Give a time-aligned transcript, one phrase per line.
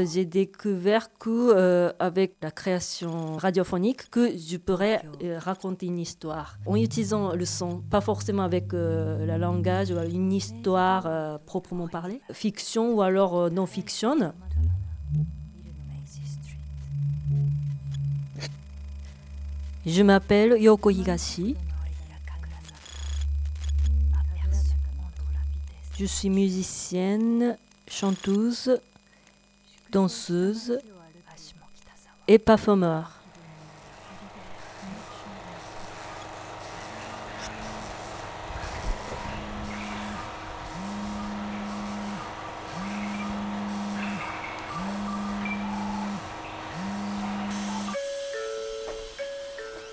[0.00, 6.58] J'ai découvert que euh, avec la création radiophonique que je pourrais euh, raconter une histoire
[6.66, 11.88] en utilisant le son, pas forcément avec euh, le langage ou une histoire euh, proprement
[11.88, 14.32] parlée, fiction ou alors non fiction.
[19.84, 21.56] Je m'appelle Yoko Higashi.
[25.98, 27.56] Je suis musicienne,
[27.88, 28.80] chanteuse,
[29.92, 30.78] danseuse
[32.26, 33.18] et performeur.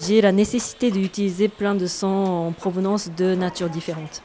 [0.00, 4.22] J'ai la nécessité d'utiliser plein de sons en provenance de natures différentes.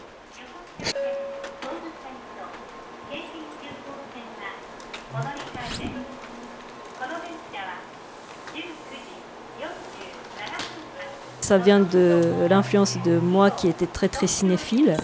[11.41, 14.97] Ça vient de l'influence de moi qui était très très cinéphile.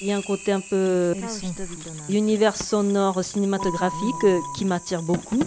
[0.00, 1.14] Il y a un côté un peu
[2.08, 5.40] univers sonore cinématographique euh, qui m'attire beaucoup.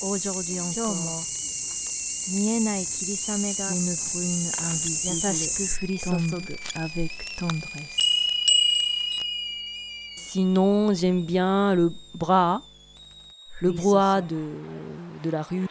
[0.00, 1.24] Aujourd'hui encore.
[2.31, 8.13] 見えない霧雨が優しく降り注ぐ avec tendresse
[10.15, 12.63] Sinon, j'aime bien le bras,
[13.61, 14.35] le brouhaha de,
[15.23, 15.66] de la rue.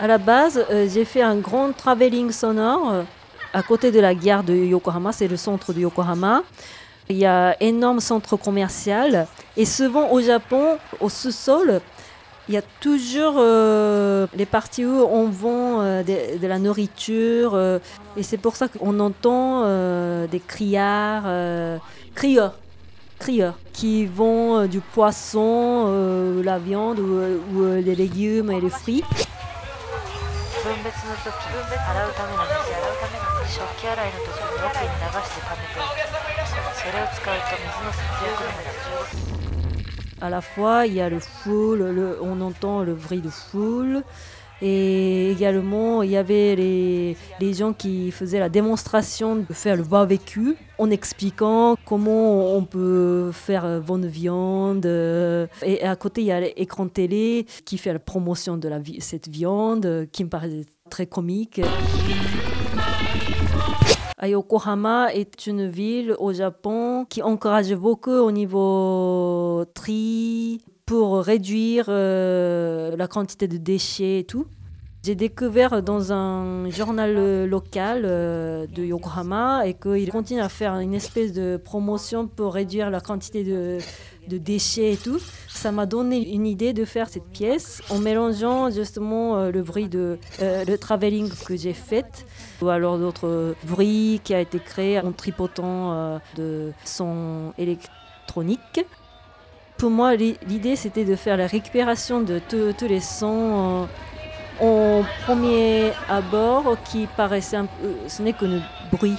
[0.00, 3.02] À la base, euh, j'ai fait un grand travelling sonore euh,
[3.52, 6.42] à côté de la gare de Yokohama, c'est le centre de Yokohama.
[7.10, 9.26] Il y a énorme centre commercial
[9.58, 11.82] et souvent au Japon, au sous-sol,
[12.48, 17.58] il y a toujours euh, les parties où on vend de, la nourriture
[18.16, 19.64] et c'est pour ça qu'on entend
[20.28, 21.28] des criards,
[22.14, 22.54] crieurs,
[23.18, 29.04] crieurs qui vendent du poisson, la viande ou, les légumes et les fruits.
[30.63, 35.99] 分別の時洗うための水洗うための水食器洗いの時に桶に流して溜めておく
[36.75, 38.75] それを使うと水の節約にもなる
[40.21, 44.03] À la fois, il y a le foule, le- on entend le bruit de foule.
[44.62, 49.84] Et également, il y avait les, les gens qui faisaient la démonstration de faire le
[49.84, 54.86] barbecue en expliquant comment on peut faire euh, bonne viande.
[54.86, 59.28] euh, Et à côté, il y a l'écran télé qui fait la promotion de cette
[59.28, 61.60] viande, euh, qui me paraît très comique.
[64.22, 72.96] Yokohama est une ville au Japon qui encourage beaucoup au niveau tri pour réduire euh,
[72.96, 74.46] la quantité de déchets et tout.
[75.04, 80.74] J'ai découvert dans un journal euh, local euh, de Yokohama et qu'il continue à faire
[80.80, 83.78] une espèce de promotion pour réduire la quantité de,
[84.26, 85.20] déchets et tout.
[85.46, 90.18] Ça m'a donné une idée de faire cette pièce en mélangeant justement le bruit de
[90.40, 92.26] le travelling que j'ai fait
[92.60, 98.84] ou alors d'autres bruits qui a été créé en tripotant de sons électroniques
[99.80, 103.88] pour moi, l'idée c'était de faire la récupération de tous les sons
[104.60, 108.60] en premier abord qui paraissait un peu, ce n'est que le
[108.92, 109.16] bruit.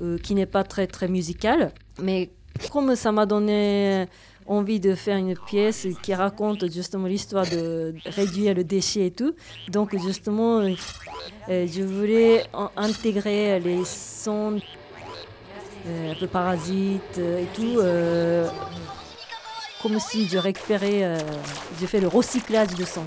[0.00, 2.30] Euh, qui n'est pas très très musical, mais
[2.72, 4.06] comme ça m'a donné
[4.46, 9.34] envie de faire une pièce qui raconte justement l'histoire de réduire le déchet et tout,
[9.68, 10.60] donc justement
[11.48, 12.44] euh, je voulais
[12.76, 14.60] intégrer les sons
[15.86, 17.80] euh, un peu parasites euh, et tout,
[19.82, 21.18] comme si je récupérais,
[21.80, 23.04] je fais le recyclage de sons.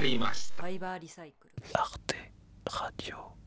[0.00, 2.32] りましたファイバーリサイクル Arte
[2.66, 3.16] Radio.
[3.16, 3.43] Point.